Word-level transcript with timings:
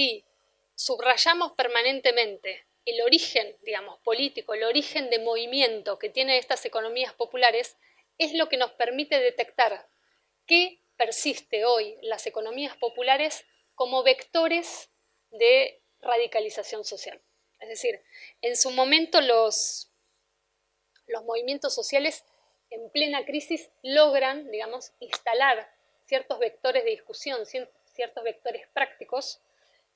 si 0.00 0.24
subrayamos 0.76 1.52
permanentemente 1.52 2.64
el 2.86 3.02
origen, 3.02 3.54
digamos, 3.60 3.98
político, 3.98 4.54
el 4.54 4.64
origen 4.64 5.10
de 5.10 5.18
movimiento 5.18 5.98
que 5.98 6.08
tienen 6.08 6.36
estas 6.36 6.64
economías 6.64 7.12
populares, 7.12 7.76
es 8.16 8.32
lo 8.32 8.48
que 8.48 8.56
nos 8.56 8.72
permite 8.72 9.20
detectar 9.20 9.86
qué 10.46 10.80
persiste 10.96 11.66
hoy 11.66 11.98
las 12.00 12.26
economías 12.26 12.74
populares 12.78 13.44
como 13.74 14.02
vectores 14.02 14.90
de 15.32 15.82
radicalización 16.00 16.86
social. 16.86 17.20
Es 17.60 17.68
decir, 17.68 18.02
en 18.40 18.56
su 18.56 18.70
momento 18.70 19.20
los, 19.20 19.92
los 21.08 21.24
movimientos 21.24 21.74
sociales 21.74 22.24
en 22.70 22.88
plena 22.88 23.26
crisis 23.26 23.70
logran, 23.82 24.50
digamos, 24.50 24.92
instalar 25.00 25.70
ciertos 26.06 26.38
vectores 26.38 26.84
de 26.84 26.90
discusión, 26.90 27.44
ciertos 27.44 28.24
vectores 28.24 28.66
prácticos, 28.68 29.42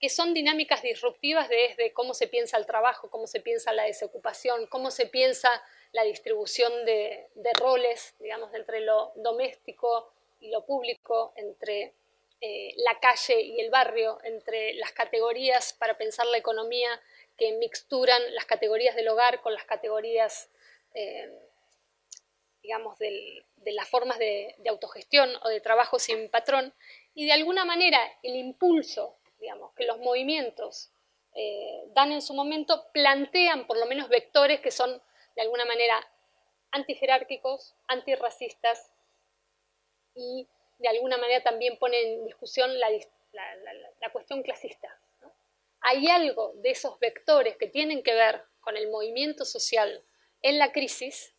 que 0.00 0.08
son 0.08 0.32
dinámicas 0.32 0.82
disruptivas 0.82 1.48
desde 1.48 1.92
cómo 1.92 2.14
se 2.14 2.28
piensa 2.28 2.56
el 2.56 2.66
trabajo, 2.66 3.10
cómo 3.10 3.26
se 3.26 3.40
piensa 3.40 3.72
la 3.72 3.84
desocupación, 3.84 4.66
cómo 4.66 4.90
se 4.90 5.06
piensa 5.06 5.62
la 5.92 6.04
distribución 6.04 6.84
de, 6.84 7.28
roles, 7.54 8.14
digamos, 8.20 8.54
entre 8.54 8.80
lo 8.80 9.12
doméstico 9.16 10.12
y 10.40 10.50
lo 10.50 10.64
público, 10.64 11.32
entre 11.36 11.94
eh, 12.40 12.74
la 12.76 13.00
calle 13.00 13.40
y 13.40 13.60
el 13.60 13.70
barrio, 13.70 14.18
entre 14.22 14.74
las 14.74 14.92
categorías 14.92 15.72
para 15.72 15.98
pensar 15.98 16.26
la 16.26 16.38
economía 16.38 17.00
que 17.36 17.52
mixturan 17.52 18.22
las 18.34 18.44
categorías 18.44 18.94
del 18.94 19.08
hogar 19.08 19.40
con 19.40 19.52
las 19.52 19.64
categorías, 19.64 20.50
eh, 20.94 21.32
digamos, 22.62 22.98
de 22.98 23.44
las 23.72 23.88
formas 23.88 24.18
de, 24.18 24.54
autogestión 24.68 25.30
o 25.42 25.48
de 25.48 25.60
trabajo 25.60 25.98
sin 25.98 26.28
patrón, 26.28 26.74
y 27.14 27.26
de 27.26 27.32
alguna 27.32 27.64
manera 27.64 28.00
el 28.22 28.36
impulso, 28.36 29.17
digamos, 29.40 29.72
que 29.74 29.84
los 29.84 29.98
movimientos 29.98 30.90
eh, 31.34 31.84
dan 31.94 32.12
en 32.12 32.22
su 32.22 32.34
momento, 32.34 32.86
plantean 32.92 33.66
por 33.66 33.78
lo 33.78 33.86
menos 33.86 34.08
vectores 34.08 34.60
que 34.60 34.70
son 34.70 35.02
de 35.36 35.42
alguna 35.42 35.64
manera 35.64 36.06
antijerárquicos, 36.72 37.74
antirracistas 37.86 38.90
y 40.14 40.46
de 40.78 40.88
alguna 40.88 41.16
manera 41.16 41.42
también 41.42 41.78
ponen 41.78 42.06
en 42.06 42.24
discusión 42.26 42.78
la, 42.78 42.88
la 44.00 44.10
cuestión 44.12 44.42
clasista 44.42 44.98
hay 45.80 46.08
algo 46.08 46.52
de 46.56 46.70
esos 46.70 46.98
vectores 46.98 47.56
que 47.56 47.68
tienen 47.68 48.02
que 48.02 48.14
ver 48.14 48.42
con 48.60 48.76
el 48.76 48.90
movimiento 48.90 49.44
social 49.44 50.02
en 50.42 50.58
la 50.58 50.72
crisis 50.72 51.34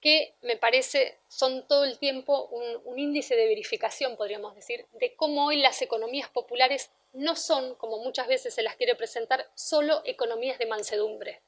que 0.00 0.34
me 0.42 0.56
parece 0.56 1.18
son 1.28 1.66
todo 1.66 1.84
el 1.84 1.98
tiempo 1.98 2.48
un, 2.48 2.98
índice 2.98 3.36
de 3.36 3.46
verificación, 3.46 4.16
podríamos 4.16 4.54
decir, 4.54 4.86
de 4.92 5.14
cómo 5.14 5.46
hoy 5.46 5.56
las 5.56 5.80
economías 5.82 6.28
populares 6.28 6.90
no 7.12 7.36
son, 7.36 7.74
como 7.76 7.98
muchas 7.98 8.28
veces 8.28 8.54
se 8.54 8.62
las 8.62 8.76
quiere 8.76 8.94
presentar, 8.94 9.48
solo 9.54 10.02
economías 10.04 10.58
de 10.58 10.66
mansedumbre. 10.66 11.40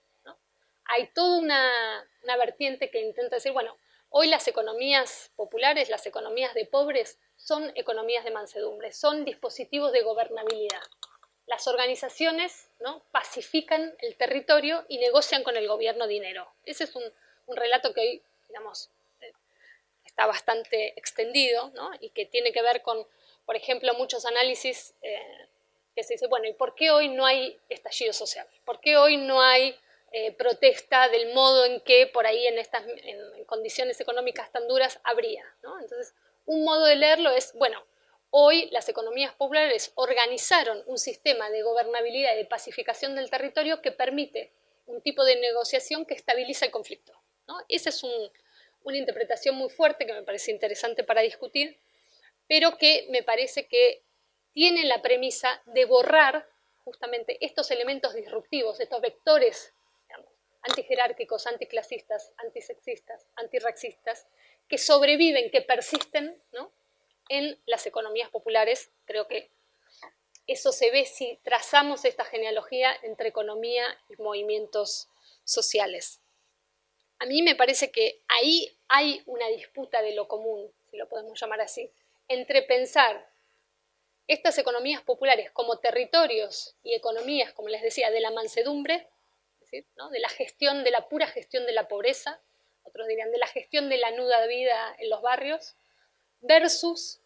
Hay 0.86 1.08
toda 1.08 1.38
una, 1.38 2.10
una 2.22 2.36
vertiente 2.36 2.90
que 2.90 3.00
intenta 3.00 3.36
decir, 3.36 3.52
bueno, 3.52 3.76
hoy 4.10 4.28
las 4.28 4.46
economías 4.48 5.30
populares, 5.36 5.88
las 5.88 6.06
economías 6.06 6.54
de 6.54 6.66
pobres, 6.66 7.18
son 7.36 7.72
economías 7.76 8.24
de 8.24 8.30
mansedumbre, 8.30 8.92
son 8.92 9.24
dispositivos 9.24 9.92
de 9.92 10.02
gobernabilidad 10.02 10.82
las 11.46 11.66
organizaciones 11.66 12.68
¿no? 12.80 13.02
pacifican 13.10 13.94
el 13.98 14.16
territorio 14.16 14.84
y 14.88 14.98
negocian 14.98 15.42
con 15.42 15.56
el 15.56 15.68
gobierno 15.68 16.06
dinero. 16.06 16.48
Ese 16.64 16.84
es 16.84 16.96
un, 16.96 17.02
relato 17.54 17.92
que 17.92 18.00
hoy, 18.00 18.22
digamos, 18.52 18.90
eh, 19.22 19.32
está 20.04 20.26
bastante 20.26 20.92
extendido 20.98 21.70
¿no? 21.70 21.90
y 22.00 22.10
que 22.10 22.26
tiene 22.26 22.52
que 22.52 22.60
ver 22.60 22.82
con, 22.82 23.06
por 23.46 23.56
ejemplo, 23.56 23.94
muchos 23.94 24.26
análisis 24.26 24.94
eh, 25.00 25.48
que 25.94 26.02
se 26.02 26.14
dice, 26.14 26.26
bueno, 26.26 26.46
¿y 26.46 26.52
por 26.52 26.74
qué 26.74 26.90
hoy 26.90 27.08
no 27.08 27.24
hay 27.24 27.58
estallido 27.70 28.12
social? 28.12 28.46
¿Por 28.66 28.78
qué 28.80 28.98
hoy 28.98 29.16
no 29.16 29.40
hay 29.40 29.74
eh, 30.12 30.32
protesta 30.32 31.08
del 31.08 31.32
modo 31.32 31.64
en 31.64 31.80
que 31.80 32.06
por 32.06 32.26
ahí 32.26 32.46
en 32.46 32.58
estas 32.58 32.84
en 32.86 33.44
condiciones 33.46 33.98
económicas 34.00 34.52
tan 34.52 34.68
duras 34.68 35.00
habría? 35.02 35.44
¿no? 35.62 35.80
Entonces, 35.80 36.14
un 36.44 36.62
modo 36.64 36.84
de 36.84 36.96
leerlo 36.96 37.30
es, 37.30 37.54
bueno, 37.54 37.82
Hoy 38.34 38.70
las 38.70 38.88
economías 38.88 39.34
populares 39.34 39.92
organizaron 39.94 40.82
un 40.86 40.96
sistema 40.96 41.50
de 41.50 41.62
gobernabilidad 41.62 42.32
y 42.32 42.38
de 42.38 42.44
pacificación 42.46 43.14
del 43.14 43.28
territorio 43.28 43.82
que 43.82 43.92
permite 43.92 44.50
un 44.86 45.02
tipo 45.02 45.22
de 45.22 45.36
negociación 45.36 46.06
que 46.06 46.14
estabiliza 46.14 46.64
el 46.64 46.70
conflicto. 46.70 47.12
Esa 47.68 47.90
es 47.90 48.02
una 48.84 48.96
interpretación 48.96 49.56
muy 49.56 49.70
fuerte 49.70 50.06
que 50.06 50.12
me 50.12 50.22
parece 50.22 50.50
interesante 50.50 51.04
para 51.04 51.20
discutir, 51.20 51.78
pero 52.48 52.76
que 52.78 53.06
me 53.10 53.22
parece 53.22 53.66
que 53.66 54.02
tiene 54.52 54.84
la 54.84 55.02
premisa 55.02 55.62
de 55.66 55.84
borrar 55.84 56.48
justamente 56.84 57.38
estos 57.44 57.70
elementos 57.70 58.14
disruptivos, 58.14 58.80
estos 58.80 59.00
vectores 59.00 59.72
antijerárquicos, 60.62 61.46
anticlasistas, 61.46 62.32
antisexistas, 62.36 63.26
antirraxistas, 63.36 64.28
que 64.68 64.78
sobreviven, 64.78 65.50
que 65.50 65.62
persisten, 65.62 66.40
¿no? 66.52 66.72
en 67.28 67.58
las 67.66 67.86
economías 67.86 68.30
populares. 68.30 68.90
Creo 69.04 69.26
que 69.26 69.50
eso 70.46 70.72
se 70.72 70.90
ve 70.90 71.06
si 71.06 71.40
trazamos 71.42 72.04
esta 72.04 72.24
genealogía 72.24 72.94
entre 73.02 73.28
economía 73.28 73.84
y 74.08 74.20
movimientos 74.20 75.08
sociales. 75.44 76.20
A 77.22 77.24
mí 77.24 77.40
me 77.40 77.54
parece 77.54 77.92
que 77.92 78.20
ahí 78.26 78.76
hay 78.88 79.22
una 79.26 79.46
disputa 79.46 80.02
de 80.02 80.12
lo 80.12 80.26
común, 80.26 80.72
si 80.90 80.96
lo 80.96 81.08
podemos 81.08 81.40
llamar 81.40 81.60
así, 81.60 81.88
entre 82.26 82.62
pensar 82.62 83.30
estas 84.26 84.58
economías 84.58 85.02
populares 85.02 85.52
como 85.52 85.78
territorios 85.78 86.74
y 86.82 86.94
economías, 86.94 87.52
como 87.52 87.68
les 87.68 87.80
decía, 87.80 88.10
de 88.10 88.18
la 88.18 88.32
mansedumbre, 88.32 89.08
de 89.70 90.18
la 90.18 90.28
gestión, 90.30 90.82
de 90.82 90.90
la 90.90 91.08
pura 91.08 91.28
gestión 91.28 91.64
de 91.64 91.70
la 91.70 91.86
pobreza, 91.86 92.42
otros 92.82 93.06
dirían 93.06 93.30
de 93.30 93.38
la 93.38 93.46
gestión 93.46 93.88
de 93.88 93.98
la 93.98 94.10
nuda 94.10 94.44
vida 94.48 94.96
en 94.98 95.08
los 95.08 95.22
barrios, 95.22 95.76
versus 96.40 97.20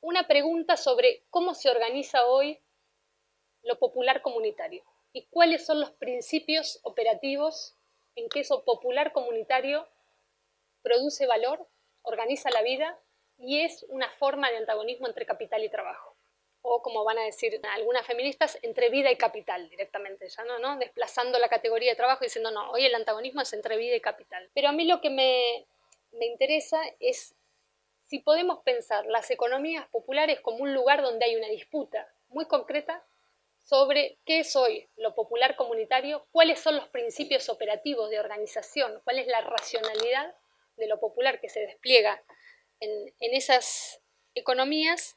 una 0.00 0.28
pregunta 0.28 0.76
sobre 0.76 1.24
cómo 1.28 1.54
se 1.54 1.70
organiza 1.70 2.24
hoy 2.24 2.60
lo 3.64 3.80
popular 3.80 4.22
comunitario 4.22 4.84
y 5.12 5.26
cuáles 5.26 5.66
son 5.66 5.80
los 5.80 5.90
principios 5.90 6.78
operativos 6.84 7.74
en 8.20 8.28
que 8.28 8.40
eso 8.40 8.64
popular 8.64 9.12
comunitario 9.12 9.86
produce 10.82 11.26
valor, 11.26 11.66
organiza 12.02 12.50
la 12.50 12.62
vida 12.62 12.98
y 13.38 13.60
es 13.60 13.84
una 13.88 14.10
forma 14.10 14.50
de 14.50 14.58
antagonismo 14.58 15.06
entre 15.06 15.26
capital 15.26 15.64
y 15.64 15.68
trabajo. 15.68 16.16
O 16.62 16.82
como 16.82 17.04
van 17.04 17.18
a 17.18 17.24
decir 17.24 17.58
algunas 17.72 18.06
feministas, 18.06 18.58
entre 18.62 18.90
vida 18.90 19.10
y 19.10 19.16
capital 19.16 19.68
directamente, 19.70 20.28
ya 20.28 20.44
no, 20.44 20.58
¿no? 20.58 20.76
Desplazando 20.78 21.38
la 21.38 21.48
categoría 21.48 21.92
de 21.92 21.96
trabajo 21.96 22.22
y 22.22 22.26
diciendo, 22.26 22.50
no, 22.50 22.70
hoy 22.70 22.84
el 22.84 22.94
antagonismo 22.94 23.40
es 23.40 23.52
entre 23.54 23.78
vida 23.78 23.96
y 23.96 24.00
capital. 24.00 24.50
Pero 24.52 24.68
a 24.68 24.72
mí 24.72 24.84
lo 24.84 25.00
que 25.00 25.08
me, 25.08 25.66
me 26.12 26.26
interesa 26.26 26.78
es 26.98 27.34
si 28.04 28.18
podemos 28.18 28.58
pensar 28.62 29.06
las 29.06 29.30
economías 29.30 29.88
populares 29.88 30.40
como 30.40 30.58
un 30.58 30.74
lugar 30.74 31.00
donde 31.00 31.24
hay 31.24 31.36
una 31.36 31.48
disputa 31.48 32.12
muy 32.28 32.44
concreta 32.46 33.02
sobre 33.70 34.18
qué 34.26 34.40
es 34.40 34.56
hoy 34.56 34.88
lo 34.96 35.14
popular 35.14 35.54
comunitario, 35.54 36.26
cuáles 36.32 36.58
son 36.58 36.74
los 36.74 36.88
principios 36.88 37.48
operativos 37.48 38.10
de 38.10 38.18
organización, 38.18 39.00
cuál 39.04 39.20
es 39.20 39.28
la 39.28 39.42
racionalidad 39.42 40.34
de 40.76 40.88
lo 40.88 40.98
popular 40.98 41.40
que 41.40 41.48
se 41.48 41.60
despliega 41.60 42.20
en, 42.80 43.12
esas 43.20 44.00
economías 44.34 45.16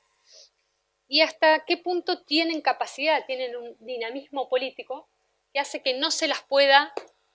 y 1.08 1.22
hasta 1.22 1.66
qué 1.66 1.78
punto 1.78 2.22
tienen 2.26 2.62
capacidad, 2.62 3.26
tienen 3.26 3.56
un 3.56 3.76
dinamismo 3.80 4.50
político 4.50 5.10
que 5.52 5.60
hace 5.60 5.82
que 5.82 5.96
no 5.96 6.12
se 6.12 6.28
las 6.28 6.44
pueda 6.44 6.94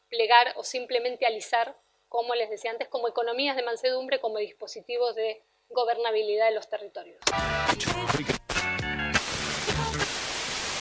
plegar 0.09 0.53
o 0.55 0.63
simplemente 0.63 1.27
alisar, 1.27 1.77
como 2.09 2.37
les 2.37 2.49
decía 2.49 2.71
antes, 2.71 2.87
como 2.87 3.09
economías 3.09 3.57
de 3.57 3.65
mansedumbre, 3.65 4.21
como 4.21 4.39
dispositivos 4.39 5.17
de 5.17 5.43
gobernabilidad 5.69 6.47
de 6.47 6.55
los 6.55 6.69
territorios. 6.71 7.19